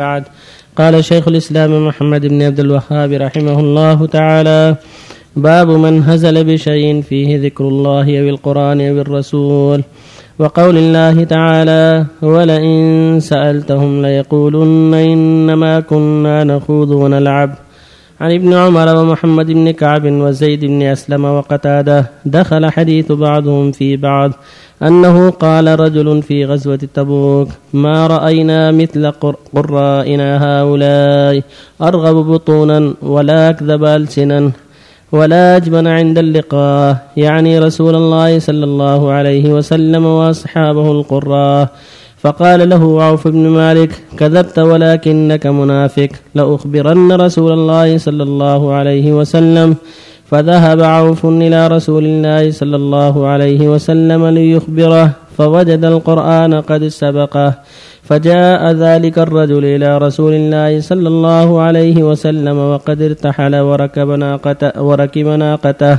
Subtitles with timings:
[0.00, 0.24] بعد.
[0.76, 4.76] قال شيخ الإسلام محمد بن عبد الوهاب رحمه الله تعالى
[5.36, 9.82] باب من هزل بشيء فيه ذكر الله أو القرآن أو الرسول
[10.38, 12.80] وقول الله تعالى ولئن
[13.20, 17.65] سألتهم ليقولن إنما كنا نخوض ونلعب.
[18.20, 24.32] عن ابن عمر ومحمد بن كعب وزيد بن أسلم وقتاده دخل حديث بعضهم في بعض
[24.82, 29.12] أنه قال رجل في غزوة تبوك ما رأينا مثل
[29.54, 31.42] قرائنا هؤلاء
[31.82, 34.50] أرغب بطونا ولا أكذب ألسنا
[35.12, 37.06] ولا أجبن عند اللقاء.
[37.16, 41.68] يعني رسول الله صلى الله عليه وسلم وأصحابه القراء.
[42.18, 49.76] فقال له عوف بن مالك كذبت ولكنك منافق لأخبرن رسول الله صلى الله عليه وسلم.
[50.26, 57.54] فذهب عوف إلى رسول الله صلى الله عليه وسلم ليخبره فوجد القرآن قد سبقه
[58.02, 65.26] فجاء ذلك الرجل إلى رسول الله صلى الله عليه وسلم وقد ارتحل وركب ناقته, وركب
[65.26, 65.98] ناقته.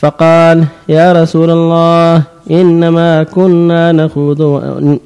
[0.00, 4.40] فقال يا رسول الله إنما كنا نخوض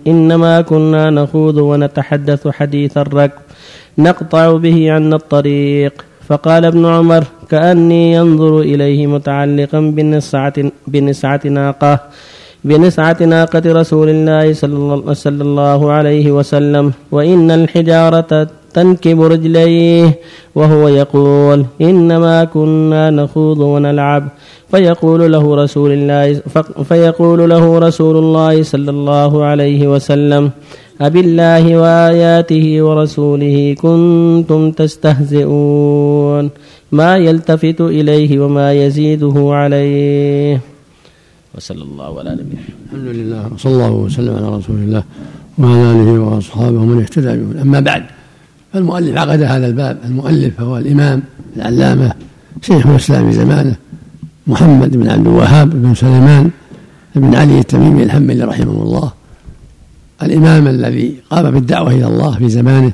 [0.06, 3.42] إنما كنا نخوض ونتحدث حديث الركب
[3.98, 5.94] نقطع به عن الطريق.
[6.28, 10.52] فقال ابن عمر كأني ينظر إليه متعلقا بنسعة,
[10.86, 12.00] بنسعة ناقة
[12.64, 14.52] بنسعة ناقة رسول الله
[15.14, 20.18] صلى الله عليه وسلم وإن الحجارة تنكب رجليه
[20.54, 24.24] وهو يقول إنما كنا نخوض ونلعب.
[24.70, 26.42] فيقول له رسول الله
[26.88, 30.50] فيقول له رسول الله صلى الله عليه وسلم
[31.00, 36.50] أبالله وآياته ورسوله كنتم تستهزئون.
[36.92, 40.60] ما يلتفت إليه وما يزيده عليه.
[41.54, 45.02] وصلى الله على نبينا الحمد لله وصلى الله وسلم على رسول الله
[45.58, 48.02] وعلى آله وأصحابه ومن اهتدى بهم أما بعد
[48.74, 49.98] فالمؤلف عقد هذا الباب.
[50.04, 51.22] المؤلف هو الإمام
[51.56, 52.12] العلامة
[52.62, 53.76] شيخ الإسلام زمانه
[54.46, 56.50] محمد بن عبد الوهاب بن سليمان
[57.14, 59.12] بن علي التميمي الحنبلي رحمه الله.
[60.22, 62.92] الإمام الذي قام بالدعوة إلى الله في زمانه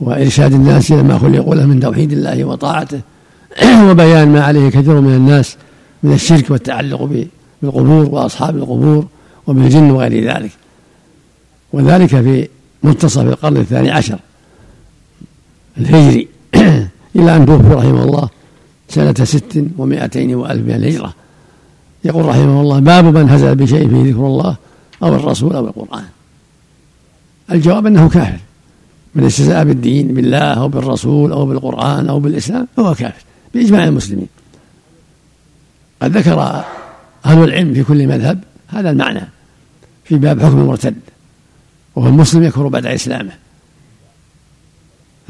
[0.00, 3.00] وإرشاد الناس إلى ما خلقوا له من توحيد الله وطاعته
[3.90, 5.56] وبيان ما عليه كثير من الناس
[6.02, 7.26] من الشرك والتعلق
[7.62, 9.06] بالقبور وأصحاب القبور
[9.46, 10.50] وبالجن وغير ذلك.
[11.72, 12.48] وذلك في
[12.82, 14.18] منتصف القرن الثاني عشر.
[15.78, 16.28] الهجري
[17.16, 18.28] إلى أن توفي رحمه الله
[18.88, 21.14] سنة ست ومائتين وألف من الهجرة.
[22.04, 24.56] يقول رحمه الله باب من هزل بشيء فيه ذكر الله
[25.02, 26.04] أو الرسول أو القرآن.
[27.50, 28.38] الجواب أنه كافر.
[29.14, 33.24] من استهزاء بالدين بالله أو بالرسول أو بالقرآن أو بالإسلام فهو كافر
[33.54, 34.28] بإجماع المسلمين.
[36.02, 36.64] قد ذكر
[37.26, 39.22] أهل العلم في كل مذهب هذا المعنى
[40.04, 40.94] في باب حكم المرتد
[41.96, 43.32] وهو المسلم يكفر بعد إسلامه.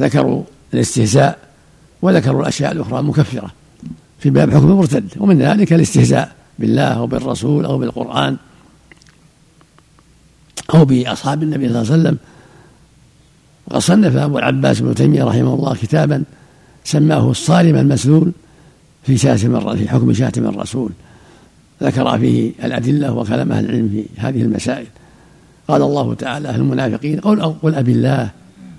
[0.01, 0.43] ذكروا
[0.75, 1.39] الاستهزاء
[2.03, 3.51] وذكروا الأشياء الأخرى المكفرة
[4.19, 8.37] في باب حكم المرتد ومن ذلك الاستهزاء بالله أو بالرسول أو بالقرآن
[10.75, 12.19] أو بأصحاب النبي صلى الله عليه وسلم.
[13.67, 16.25] وقد صنف أبو العباس بن تيمية رحمه الله كتابا
[16.85, 18.33] سماه الصارم المسلول
[19.03, 20.91] في شاتم في حكم شاتم الرسول.
[21.83, 24.87] ذكر فيه الأدلة وكلام أهل العلم في هذه المسائل.
[25.69, 28.31] قال الله تعالى المنافقين قل قل أبي الله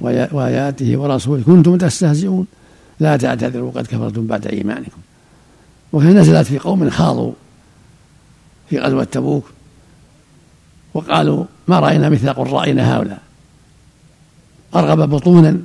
[0.02, 1.44] وآياته ورسوله.
[1.44, 2.48] كنتم تستهزئون.
[3.00, 5.02] لا تعتذروا قد كفرتم بعد إيمانكم.
[5.92, 7.32] وهي نزلت في قوم خاضوا
[8.70, 9.46] في غزوة تبوك
[10.94, 13.22] وقالوا ما رأينا مثل قرائنا هؤلاء.
[14.76, 15.58] أرغب بطونا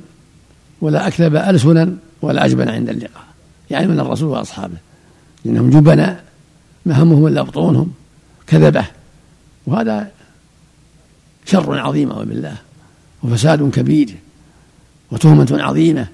[0.81, 3.25] ولا أكذب ألسنا ولا أجبن عند اللقاء.
[3.69, 4.77] يعني من الرسول وأصحابه.
[5.45, 6.23] إنهم جبناء
[6.85, 7.93] ما همهم إلا بطونهم.
[8.47, 8.85] كذبة.
[9.67, 10.11] وهذا
[11.45, 12.55] شر عظيم وبالله
[13.25, 14.15] وفساد كبير
[15.11, 16.07] وتهمة عظيمة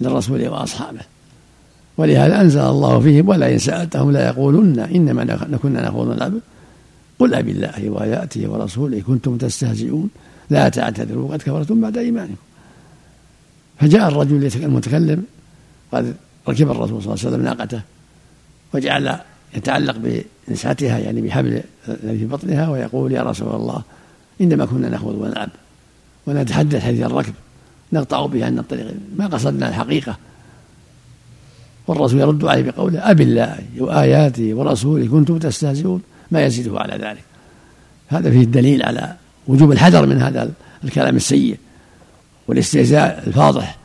[0.00, 1.00] للرسول وأصحابه.
[1.96, 6.32] ولهذا أنزل الله فيهم ولا إن سألتهم لا يقولن إنما كنا نخوض ونلعب
[7.18, 10.10] قل أبي الله وآياته ورسوله كنتم تستهزئون
[10.50, 12.34] لا تعتذروا قد كفرتم بعد إيمانكم.
[13.80, 15.24] فجاء الرجل المتكلم
[15.92, 16.14] قد
[16.48, 17.80] ركب الرسول صلى الله عليه وسلم ناقته
[18.74, 19.16] وجعل
[19.56, 23.82] يتعلق بنسعتها يعني بحبل الذي في بطنها ويقول يا رسول الله
[24.40, 25.48] إنما كنا نخوض ونلعب
[26.30, 27.32] ونتحدث حديث الركب.
[27.92, 28.94] نقطع به عن الطريق.
[29.16, 30.16] ما قصدنا الحقيقة.
[31.86, 36.02] والرسول يرد عليه بقوله أبي الله وآياته ورسوله كنتم تستهزئون.
[36.30, 37.24] ما يزيده على ذلك.
[38.08, 39.16] هذا فيه الدليل على
[39.46, 40.50] وجوب الحذر من هذا
[40.84, 41.58] الكلام السيء
[42.48, 43.76] والاستهزاء الفاضح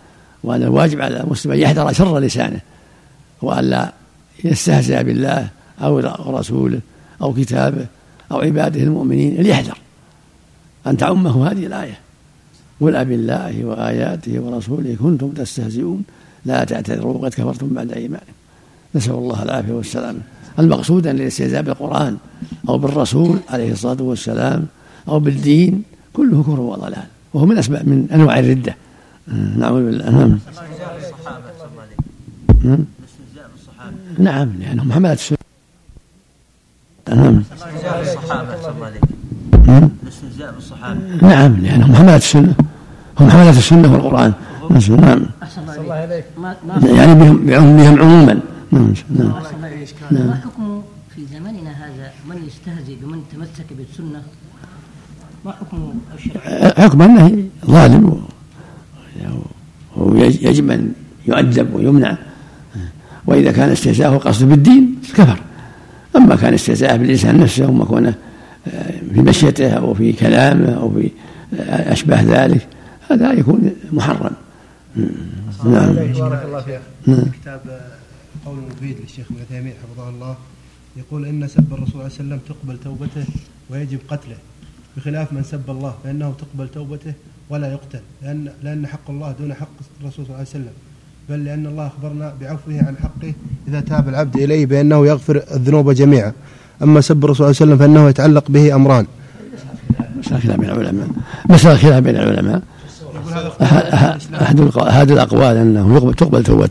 [0.44, 2.60] وأن الواجب على المسلم أن يحذر شر لسانه
[3.42, 3.94] وأن لا
[4.44, 5.50] يستهزئ بالله
[5.82, 6.00] أو
[6.38, 6.80] رسوله
[7.22, 7.86] أو كتابه
[8.32, 9.78] أو عباده المؤمنين ليحذر.
[10.88, 12.05] أن تعمه هذه الآية.
[12.82, 16.04] قل أبي الله وآياته ورسوله كنتم تستهزئون
[16.46, 18.34] لا تعتذروا قد كفرتم بعد إيمانكم.
[18.96, 20.20] نسأل الله العافية والسلامة
[20.60, 22.18] المقصود أن الاستهزاء بالقرآن
[22.70, 24.66] أو بالرسول عليه الصلاة والسلام
[25.08, 25.84] أو بالدين
[26.14, 28.76] كله كفر وضلال وهو من أسباب من أنواع الردة.
[29.58, 30.40] نعوذ بالله نعم.
[32.64, 32.86] نعم.
[34.18, 35.38] نعم لأنهم حملة السنة.
[37.10, 37.44] نعم.
[40.04, 42.56] بالصحابة نعم لأنهم حملة السنة.
[43.20, 44.34] هم حملة السنة والقرآن.
[44.90, 45.26] نعم
[46.86, 47.46] يعني بهم
[47.76, 48.40] بهم عموما.
[48.72, 48.94] نعم.
[49.10, 50.28] نعم.
[50.28, 50.82] ما حكم
[51.16, 54.22] في زمننا هذا؟ من يستهزئ بمن تمسك بالسنة؟
[55.46, 58.22] ما حكم الشرع؟ حكم أنه ظالم
[59.98, 60.92] ويجب أن
[61.28, 62.18] يؤدب ويمنع.
[63.28, 65.40] وإذا كان استهزاءه قصد بالدين كفر.
[66.16, 68.14] أما كان استهزاءه بالإنسان نفسه وما كونه
[68.68, 71.12] آه، في مشيته أو في كلامه أو في
[71.60, 72.68] آه، أشباه ذلك
[73.12, 74.36] هذا يكون محرم.
[75.66, 75.94] نعم.
[75.94, 76.80] بارك الله فيك.
[77.08, 77.26] نعم.
[77.42, 77.62] كتاب
[78.46, 80.36] قول مفيد للشيخ ابن عثيمين حفظه الله.
[80.98, 83.26] يقول إن سب الرسول صلى الله عليه وسلم تقبل توبته
[83.70, 84.36] ويجب قتله
[84.98, 87.14] بخلاف من سب الله فإنه تقبل توبته
[87.50, 89.68] ولا يقتل لأن لأن حق الله دون حق
[90.02, 90.76] الرسول صلى الله عليه وسلم.
[91.30, 93.34] بل لأن الله أخبرنا بعفوه عن حقه
[93.68, 96.34] إذا تاب العبد إليه بأنه يغفر الذنوب جميعا.
[96.84, 99.06] أما سب الرسول صلى الله عليه وسلم فإنه يتعلق به أمران.
[100.18, 101.08] مسألة خلاف بين العلماء.
[101.50, 102.62] مسألة خلاف بين العلماء.
[104.42, 106.70] أحد أحد الأقوال أنه تقبل توبة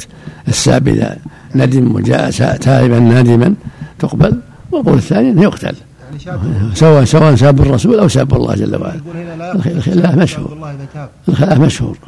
[0.49, 1.17] الساب إذا
[1.55, 3.55] ندم وجاء تائبا نادما
[3.99, 4.41] تقبل.
[4.73, 5.75] والقول الثاني أنه يقتل.
[6.75, 9.01] سواء سواء ساب الرسول أو ساب الله جل وعلا.
[9.67, 10.75] الخلاف مشهور.
[11.29, 11.99] الخلاف مشهور.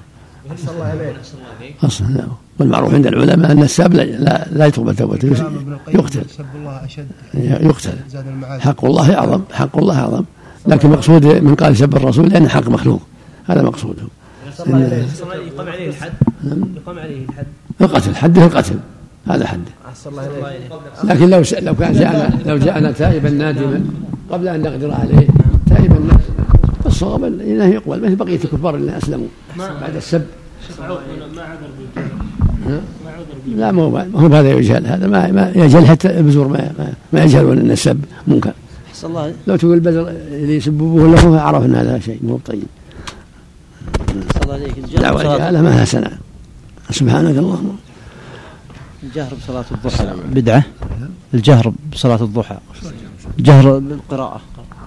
[1.85, 2.25] أصلا لا.
[2.59, 5.29] والمعروف عند العلماء أن الساب لا, لا, تقبل توبته
[5.89, 6.25] يقتل.
[7.39, 7.93] يقتل.
[8.61, 9.41] حق الله أعظم.
[9.53, 10.25] حق الله أعظم.
[10.67, 13.03] لكن مقصود من قال سب الرسول لأنه حق مخلوق.
[13.47, 14.03] هذا مقصوده.
[14.61, 16.13] يقام عليه الحد؟
[16.45, 16.65] نعم.
[16.77, 17.47] يقام عليه الحد؟
[17.81, 18.77] القتل حده القتل.
[19.27, 19.71] هذا حده
[21.05, 23.85] لكن لو لو كان جاءنا لو جاءنا تائبا نادما
[24.31, 25.27] قبل أن نقدر عليه
[25.69, 26.19] تائبا نادما.
[26.85, 28.03] فالصواب إنه يقبل.
[28.03, 29.27] مثل بقية الكفار الذين أسلموا
[29.59, 30.23] بعد السب؟
[30.79, 30.99] ما عذر
[33.57, 34.87] لا ما هو هو هذا يجهل.
[34.87, 36.73] هذا ما, ما يجهل حتى البزور ما
[37.13, 38.53] ما, يجهلون إن السب منكر.
[39.47, 42.63] لو تقول البزر اللي يسببوه له عرف إن هذا شيء مو طيب.
[44.95, 46.11] الله عليك دعوة الجهالة ما لها سنة.
[46.91, 47.77] سبحانك اللهم.
[49.03, 50.13] الجهر بصلاة الضحى.
[50.33, 50.63] بدعة.
[51.35, 52.57] الجهر بصلاة الضحى.
[53.39, 54.41] جهر بالقراءة.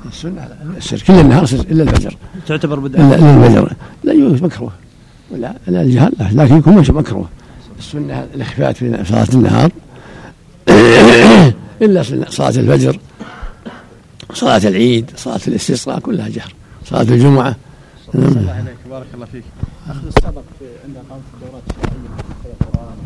[0.05, 0.47] السنة
[0.77, 1.01] السر.
[1.07, 2.17] كل النهار سر إلا الفجر.
[2.47, 3.15] تعتبر بدعة.
[3.15, 3.73] إلا الفجر.
[4.03, 4.71] لا يجوز مكروه.
[5.31, 7.29] ولا لا الجهل لكن يكون مكروه.
[7.79, 9.71] السنة الإخفاء في صلاة النهار.
[11.81, 12.99] إلا صلاة الفجر.
[14.33, 15.11] صلاة العيد.
[15.15, 15.99] صلاة الاستسقاء.
[15.99, 16.53] كلها جهر.
[16.85, 17.55] صلاة الجمعة.
[18.13, 19.43] بارك الله فيك
[19.89, 20.43] اخذ السبق
[20.85, 22.09] عند اقامه الدورات الشرعيه
[22.43, 22.97] في القران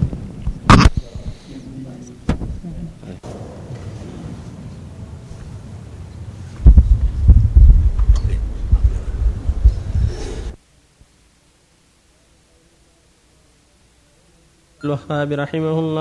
[14.84, 15.84] الوهاب رحمه الله.